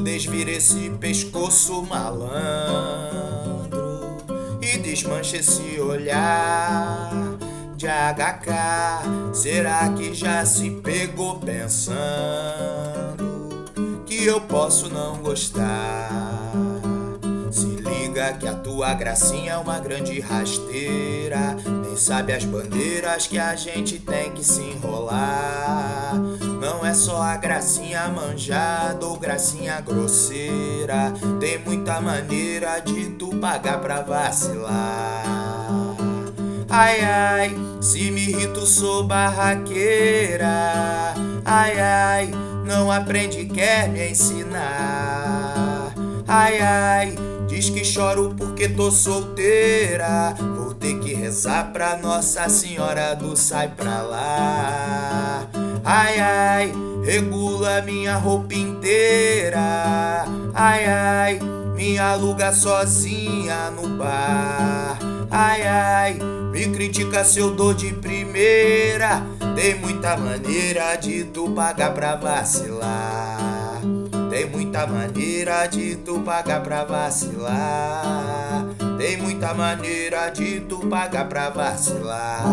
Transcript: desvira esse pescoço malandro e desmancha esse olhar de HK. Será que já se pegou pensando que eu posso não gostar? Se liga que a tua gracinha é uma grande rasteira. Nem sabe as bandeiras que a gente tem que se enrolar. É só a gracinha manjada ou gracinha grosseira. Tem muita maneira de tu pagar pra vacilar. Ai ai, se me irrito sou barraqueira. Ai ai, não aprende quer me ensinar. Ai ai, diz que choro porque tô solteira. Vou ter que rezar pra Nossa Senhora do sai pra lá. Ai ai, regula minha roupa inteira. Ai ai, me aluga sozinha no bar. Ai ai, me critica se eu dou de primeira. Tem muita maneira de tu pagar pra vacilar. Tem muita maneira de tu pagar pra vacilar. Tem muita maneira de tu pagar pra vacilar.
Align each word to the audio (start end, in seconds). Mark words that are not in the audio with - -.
desvira 0.00 0.50
esse 0.50 0.90
pescoço 1.00 1.82
malandro 1.82 3.80
e 4.60 4.78
desmancha 4.78 5.36
esse 5.36 5.80
olhar 5.80 7.10
de 7.76 7.86
HK. 7.86 9.32
Será 9.32 9.88
que 9.90 10.12
já 10.12 10.44
se 10.44 10.70
pegou 10.70 11.38
pensando 11.38 11.70
que 14.04 14.26
eu 14.26 14.40
posso 14.40 14.88
não 14.88 15.18
gostar? 15.18 16.10
Se 17.50 17.66
liga 17.66 18.34
que 18.34 18.46
a 18.46 18.54
tua 18.54 18.94
gracinha 18.94 19.52
é 19.52 19.56
uma 19.56 19.78
grande 19.78 20.20
rasteira. 20.20 21.56
Nem 21.82 21.96
sabe 21.96 22.32
as 22.32 22.44
bandeiras 22.44 23.26
que 23.26 23.38
a 23.38 23.56
gente 23.56 23.98
tem 23.98 24.30
que 24.32 24.44
se 24.44 24.62
enrolar. 24.62 26.14
É 26.90 26.92
só 26.92 27.22
a 27.22 27.36
gracinha 27.36 28.08
manjada 28.08 29.06
ou 29.06 29.16
gracinha 29.16 29.80
grosseira. 29.80 31.12
Tem 31.38 31.56
muita 31.56 32.00
maneira 32.00 32.80
de 32.80 33.10
tu 33.10 33.28
pagar 33.36 33.80
pra 33.80 34.00
vacilar. 34.00 35.22
Ai 36.68 37.00
ai, 37.00 37.56
se 37.80 38.10
me 38.10 38.28
irrito 38.28 38.66
sou 38.66 39.04
barraqueira. 39.04 41.14
Ai 41.44 41.78
ai, 41.78 42.30
não 42.66 42.90
aprende 42.90 43.44
quer 43.44 43.88
me 43.88 44.10
ensinar. 44.10 45.94
Ai 46.26 46.60
ai, 46.60 47.14
diz 47.46 47.70
que 47.70 47.84
choro 47.84 48.34
porque 48.36 48.68
tô 48.68 48.90
solteira. 48.90 50.34
Vou 50.56 50.74
ter 50.74 50.98
que 50.98 51.14
rezar 51.14 51.70
pra 51.72 51.96
Nossa 51.98 52.48
Senhora 52.48 53.14
do 53.14 53.36
sai 53.36 53.68
pra 53.68 54.02
lá. 54.02 55.46
Ai 55.84 56.20
ai, 56.20 56.72
regula 57.04 57.82
minha 57.82 58.16
roupa 58.16 58.54
inteira. 58.54 60.24
Ai 60.54 60.84
ai, 60.84 61.40
me 61.74 61.98
aluga 61.98 62.52
sozinha 62.52 63.70
no 63.70 63.88
bar. 63.96 64.98
Ai 65.30 65.62
ai, 65.62 66.18
me 66.52 66.68
critica 66.68 67.24
se 67.24 67.38
eu 67.38 67.50
dou 67.50 67.72
de 67.72 67.92
primeira. 67.94 69.22
Tem 69.54 69.74
muita 69.74 70.16
maneira 70.16 70.96
de 70.96 71.24
tu 71.24 71.50
pagar 71.50 71.94
pra 71.94 72.16
vacilar. 72.16 73.80
Tem 74.30 74.46
muita 74.46 74.86
maneira 74.86 75.66
de 75.66 75.96
tu 75.96 76.20
pagar 76.20 76.62
pra 76.62 76.84
vacilar. 76.84 78.66
Tem 78.98 79.16
muita 79.16 79.54
maneira 79.54 80.28
de 80.30 80.60
tu 80.60 80.78
pagar 80.88 81.28
pra 81.28 81.50
vacilar. 81.50 82.44